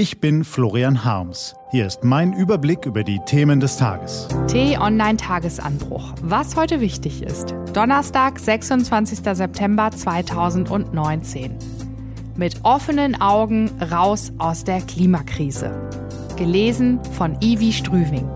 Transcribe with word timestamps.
Ich 0.00 0.18
bin 0.18 0.44
Florian 0.44 1.04
Harms. 1.04 1.54
Hier 1.72 1.86
ist 1.86 2.04
mein 2.04 2.32
Überblick 2.32 2.86
über 2.86 3.04
die 3.04 3.18
Themen 3.26 3.60
des 3.60 3.76
Tages. 3.76 4.28
T-Online-Tagesanbruch. 4.48 6.14
Was 6.22 6.56
heute 6.56 6.80
wichtig 6.80 7.22
ist. 7.22 7.54
Donnerstag, 7.74 8.38
26. 8.38 9.18
September 9.36 9.90
2019. 9.90 11.54
Mit 12.34 12.64
offenen 12.64 13.20
Augen 13.20 13.70
raus 13.92 14.32
aus 14.38 14.64
der 14.64 14.80
Klimakrise. 14.80 15.70
Gelesen 16.36 16.98
von 17.18 17.36
Ivi 17.42 17.70
Strüving. 17.70 18.26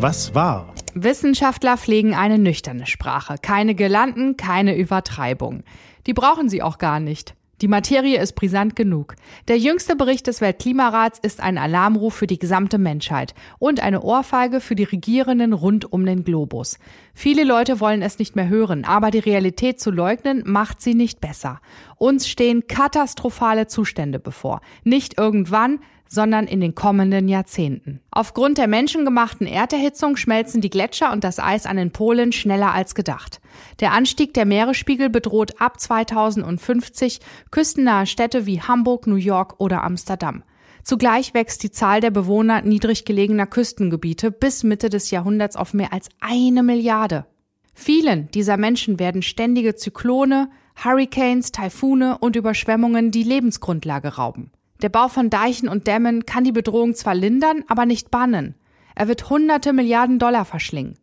Was 0.00 0.34
war? 0.34 0.74
Wissenschaftler 1.02 1.76
pflegen 1.76 2.14
eine 2.14 2.38
nüchterne 2.38 2.86
Sprache. 2.86 3.36
Keine 3.40 3.74
Gelanden, 3.74 4.36
keine 4.36 4.76
Übertreibung. 4.76 5.62
Die 6.06 6.14
brauchen 6.14 6.48
sie 6.48 6.62
auch 6.62 6.78
gar 6.78 7.00
nicht. 7.00 7.34
Die 7.60 7.68
Materie 7.68 8.20
ist 8.20 8.34
brisant 8.34 8.76
genug. 8.76 9.16
Der 9.48 9.58
jüngste 9.58 9.96
Bericht 9.96 10.28
des 10.28 10.40
Weltklimarats 10.40 11.18
ist 11.18 11.40
ein 11.40 11.58
Alarmruf 11.58 12.14
für 12.14 12.28
die 12.28 12.38
gesamte 12.38 12.78
Menschheit 12.78 13.34
und 13.58 13.80
eine 13.80 14.02
Ohrfeige 14.02 14.60
für 14.60 14.76
die 14.76 14.84
Regierenden 14.84 15.52
rund 15.52 15.92
um 15.92 16.06
den 16.06 16.22
Globus. 16.22 16.78
Viele 17.14 17.42
Leute 17.42 17.80
wollen 17.80 18.00
es 18.00 18.20
nicht 18.20 18.36
mehr 18.36 18.48
hören, 18.48 18.84
aber 18.84 19.10
die 19.10 19.18
Realität 19.18 19.80
zu 19.80 19.90
leugnen 19.90 20.44
macht 20.46 20.80
sie 20.80 20.94
nicht 20.94 21.20
besser. 21.20 21.60
Uns 21.96 22.28
stehen 22.28 22.68
katastrophale 22.68 23.66
Zustände 23.66 24.20
bevor. 24.20 24.60
Nicht 24.84 25.18
irgendwann, 25.18 25.80
sondern 26.08 26.46
in 26.46 26.60
den 26.60 26.74
kommenden 26.74 27.28
Jahrzehnten. 27.28 28.00
Aufgrund 28.10 28.58
der 28.58 28.66
menschengemachten 28.66 29.46
Erderhitzung 29.46 30.16
schmelzen 30.16 30.60
die 30.60 30.70
Gletscher 30.70 31.12
und 31.12 31.24
das 31.24 31.38
Eis 31.38 31.66
an 31.66 31.76
den 31.76 31.90
Polen 31.90 32.32
schneller 32.32 32.72
als 32.72 32.94
gedacht. 32.94 33.40
Der 33.80 33.92
Anstieg 33.92 34.34
der 34.34 34.46
Meeresspiegel 34.46 35.10
bedroht 35.10 35.60
ab 35.60 35.78
2050 35.78 37.20
küstennahe 37.50 38.06
Städte 38.06 38.46
wie 38.46 38.60
Hamburg, 38.60 39.06
New 39.06 39.16
York 39.16 39.56
oder 39.58 39.84
Amsterdam. 39.84 40.42
Zugleich 40.82 41.34
wächst 41.34 41.62
die 41.62 41.70
Zahl 41.70 42.00
der 42.00 42.10
Bewohner 42.10 42.62
niedrig 42.62 43.04
gelegener 43.04 43.46
Küstengebiete 43.46 44.30
bis 44.30 44.64
Mitte 44.64 44.88
des 44.88 45.10
Jahrhunderts 45.10 45.56
auf 45.56 45.74
mehr 45.74 45.92
als 45.92 46.08
eine 46.20 46.62
Milliarde. 46.62 47.26
Vielen 47.74 48.30
dieser 48.30 48.56
Menschen 48.56 48.98
werden 48.98 49.22
ständige 49.22 49.74
Zyklone, 49.74 50.50
Hurricanes, 50.82 51.52
Taifune 51.52 52.18
und 52.18 52.36
Überschwemmungen 52.36 53.10
die 53.10 53.22
Lebensgrundlage 53.22 54.16
rauben. 54.16 54.50
Der 54.82 54.88
Bau 54.88 55.08
von 55.08 55.30
Deichen 55.30 55.68
und 55.68 55.86
Dämmen 55.86 56.24
kann 56.24 56.44
die 56.44 56.52
Bedrohung 56.52 56.94
zwar 56.94 57.14
lindern, 57.14 57.64
aber 57.66 57.84
nicht 57.84 58.10
bannen. 58.10 58.54
Er 58.94 59.08
wird 59.08 59.28
hunderte 59.28 59.72
Milliarden 59.72 60.18
Dollar 60.18 60.44
verschlingen. 60.44 60.98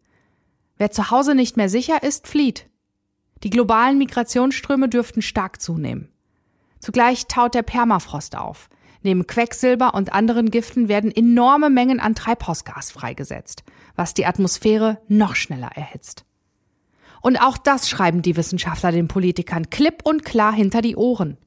Wer 0.78 0.92
zu 0.92 1.12
Hause 1.12 1.36
nicht 1.36 1.58
mehr 1.58 1.70
sicher 1.70 2.04
ist, 2.04 2.28
flieht. 2.28 2.70
Die 3.44 3.50
globalen 3.50 3.98
Migrationsströme 3.98 4.90
dürften 4.90 5.22
stark 5.22 5.62
zunehmen. 5.62 6.09
Zugleich 6.80 7.28
taut 7.28 7.54
der 7.54 7.64
Permafrost 7.64 8.38
auf. 8.38 8.70
Neben 9.02 9.28
Quecksilber 9.28 9.94
und 9.94 10.14
anderen 10.14 10.50
Giften 10.50 10.88
werden 10.88 11.16
enorme 11.16 11.70
Mengen 11.70 12.00
an 12.00 12.16
Treibhausgas 12.16 12.92
freigesetzt, 12.92 13.64
was 13.95 14.14
die 14.14 14.26
Atmosphäre 14.26 15.00
noch 15.08 15.36
schneller 15.36 15.70
erhitzt. 15.76 16.26
Und 17.22 17.38
auch 17.38 17.58
das 17.58 17.89
schreiben 17.89 18.22
die 18.22 18.36
Wissenschaftler 18.36 18.92
den 18.92 19.08
Politikern 19.08 19.70
klipp 19.70 20.02
und 20.04 20.26
klar 20.26 20.54
hinter 20.54 20.82
die 20.82 20.95
Ohren. 20.95 21.38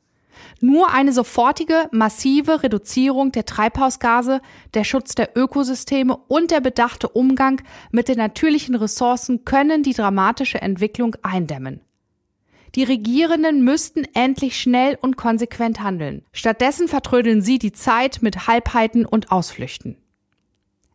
Nur 0.61 0.93
eine 0.93 1.12
sofortige, 1.12 1.89
massive 1.93 2.62
Reduzierung 2.62 3.33
der 3.33 3.45
Treibhausgase, 3.45 4.41
der 4.75 4.85
Schutz 4.85 5.15
der 5.15 5.37
Ökosysteme 5.37 6.17
und 6.29 6.51
der 6.51 6.61
bedachte 6.61 7.09
Umgang 7.09 7.61
mit 7.91 8.09
den 8.09 8.19
natürlichen 8.19 8.75
Ressourcen 8.75 9.45
können 9.45 9.83
die 9.83 9.95
dramatische 9.95 10.61
Entwicklung 10.61 11.17
eindämmen. 11.23 11.81
Die 12.75 12.85
Regierenden 12.85 13.65
müssten 13.65 14.05
endlich 14.15 14.61
schnell 14.61 14.98
und 15.01 15.17
konsequent 15.17 15.81
handeln. 15.81 16.25
Stattdessen 16.33 16.87
vertrödeln 16.89 17.41
sie 17.41 17.59
die 17.59 17.73
Zeit 17.73 18.19
mit 18.20 18.47
Halbheiten 18.47 19.07
und 19.07 19.33
Ausflüchten. 19.33 19.97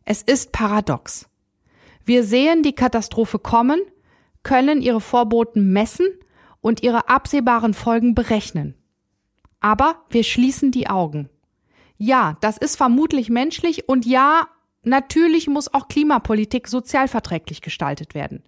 Es 0.04 0.22
ist 0.22 0.52
paradox. 0.52 1.28
Wir 2.04 2.22
sehen 2.22 2.62
die 2.62 2.74
Katastrophe 2.74 3.38
kommen, 3.38 3.80
können 4.42 4.82
ihre 4.82 5.00
Vorboten 5.00 5.72
messen 5.72 6.06
und 6.60 6.82
ihre 6.82 7.08
absehbaren 7.08 7.74
Folgen 7.74 8.14
berechnen. 8.14 8.74
Aber 9.64 9.96
wir 10.10 10.24
schließen 10.24 10.72
die 10.72 10.88
Augen. 10.88 11.30
Ja, 11.96 12.36
das 12.42 12.58
ist 12.58 12.76
vermutlich 12.76 13.30
menschlich 13.30 13.88
und 13.88 14.04
ja, 14.04 14.46
natürlich 14.82 15.48
muss 15.48 15.72
auch 15.72 15.88
Klimapolitik 15.88 16.68
sozialverträglich 16.68 17.62
gestaltet 17.62 18.14
werden. 18.14 18.42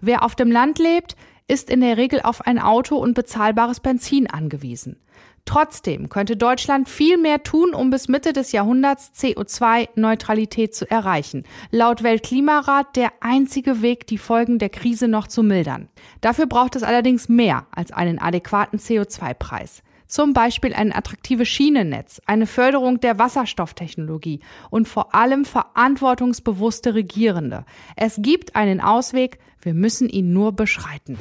Wer 0.00 0.22
auf 0.22 0.36
dem 0.36 0.48
Land 0.48 0.78
lebt, 0.78 1.16
ist 1.48 1.70
in 1.70 1.80
der 1.80 1.96
Regel 1.96 2.20
auf 2.22 2.46
ein 2.46 2.60
Auto 2.60 2.94
und 2.98 3.14
bezahlbares 3.14 3.80
Benzin 3.80 4.30
angewiesen. 4.30 5.00
Trotzdem 5.44 6.08
könnte 6.08 6.36
Deutschland 6.36 6.88
viel 6.88 7.16
mehr 7.16 7.42
tun, 7.42 7.74
um 7.74 7.90
bis 7.90 8.06
Mitte 8.06 8.32
des 8.32 8.52
Jahrhunderts 8.52 9.10
CO2-Neutralität 9.16 10.72
zu 10.72 10.88
erreichen. 10.88 11.42
Laut 11.72 12.04
Weltklimarat 12.04 12.94
der 12.94 13.12
einzige 13.18 13.82
Weg, 13.82 14.06
die 14.06 14.18
Folgen 14.18 14.60
der 14.60 14.68
Krise 14.68 15.08
noch 15.08 15.26
zu 15.26 15.42
mildern. 15.42 15.88
Dafür 16.20 16.46
braucht 16.46 16.76
es 16.76 16.84
allerdings 16.84 17.28
mehr 17.28 17.66
als 17.72 17.90
einen 17.90 18.20
adäquaten 18.20 18.78
CO2-Preis 18.78 19.82
zum 20.10 20.32
Beispiel 20.32 20.74
ein 20.74 20.92
attraktives 20.92 21.48
Schienennetz, 21.48 22.20
eine 22.26 22.46
Förderung 22.46 23.00
der 23.00 23.18
Wasserstofftechnologie 23.18 24.40
und 24.68 24.88
vor 24.88 25.14
allem 25.14 25.44
verantwortungsbewusste 25.44 26.94
Regierende. 26.94 27.64
Es 27.96 28.16
gibt 28.18 28.56
einen 28.56 28.80
Ausweg, 28.80 29.38
wir 29.62 29.74
müssen 29.74 30.08
ihn 30.08 30.32
nur 30.32 30.52
beschreiten. 30.52 31.18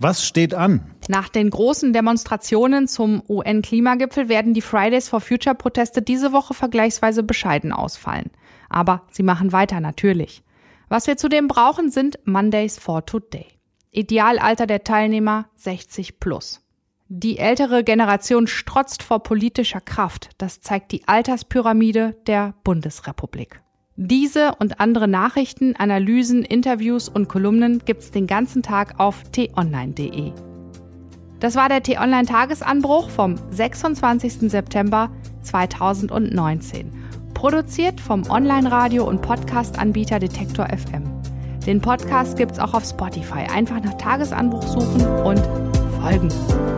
Was 0.00 0.24
steht 0.24 0.54
an? 0.54 0.94
Nach 1.08 1.28
den 1.28 1.50
großen 1.50 1.92
Demonstrationen 1.92 2.86
zum 2.86 3.22
UN-Klimagipfel 3.28 4.28
werden 4.28 4.54
die 4.54 4.60
Fridays 4.60 5.08
for 5.08 5.20
Future 5.20 5.56
Proteste 5.56 6.02
diese 6.02 6.32
Woche 6.32 6.54
vergleichsweise 6.54 7.22
bescheiden 7.22 7.72
ausfallen. 7.72 8.30
Aber 8.68 9.02
sie 9.10 9.22
machen 9.22 9.52
weiter 9.52 9.80
natürlich. 9.80 10.44
Was 10.88 11.06
wir 11.06 11.16
zudem 11.16 11.48
brauchen, 11.48 11.90
sind 11.90 12.18
Mondays 12.24 12.78
for 12.78 13.06
Today. 13.06 13.46
Idealalter 13.90 14.66
der 14.66 14.84
Teilnehmer 14.84 15.46
60 15.56 16.20
plus. 16.20 16.67
Die 17.10 17.38
ältere 17.38 17.84
Generation 17.84 18.46
strotzt 18.46 19.02
vor 19.02 19.22
politischer 19.22 19.80
Kraft. 19.80 20.28
Das 20.36 20.60
zeigt 20.60 20.92
die 20.92 21.08
Alterspyramide 21.08 22.16
der 22.26 22.52
Bundesrepublik. 22.64 23.62
Diese 23.96 24.54
und 24.56 24.78
andere 24.78 25.08
Nachrichten, 25.08 25.74
Analysen, 25.74 26.44
Interviews 26.44 27.08
und 27.08 27.26
Kolumnen 27.26 27.82
gibt's 27.82 28.10
den 28.10 28.26
ganzen 28.26 28.62
Tag 28.62 29.00
auf 29.00 29.22
t-online.de. 29.32 30.32
Das 31.40 31.56
war 31.56 31.70
der 31.70 31.82
T-Online 31.82 32.26
Tagesanbruch 32.26 33.08
vom 33.08 33.36
26. 33.52 34.50
September 34.50 35.10
2019. 35.42 36.92
Produziert 37.32 38.02
vom 38.02 38.28
Online-Radio- 38.28 39.08
und 39.08 39.22
Podcast-Anbieter 39.22 40.18
Detektor 40.18 40.66
FM. 40.66 41.04
Den 41.64 41.80
Podcast 41.80 42.36
gibt's 42.36 42.58
auch 42.58 42.74
auf 42.74 42.84
Spotify. 42.84 43.46
Einfach 43.50 43.80
nach 43.82 43.94
Tagesanbruch 43.94 44.66
suchen 44.66 45.06
und 45.22 45.40
folgen. 46.02 46.77